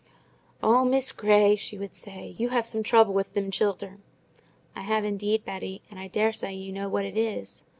"Oh, 0.63 0.83
Miss 0.83 1.11
Grey!" 1.11 1.55
she 1.55 1.77
would 1.77 1.93
say, 1.93 2.29
"you 2.39 2.49
have 2.49 2.65
some 2.65 2.81
trouble 2.81 3.13
with 3.13 3.31
them 3.35 3.51
childer!" 3.51 3.99
"I 4.75 4.81
have, 4.81 5.05
indeed, 5.05 5.45
Betty; 5.45 5.83
and 5.91 5.99
I 5.99 6.07
daresay 6.07 6.55
you 6.55 6.71
know 6.71 6.89
what 6.89 7.05
it 7.05 7.15
is." 7.17 7.65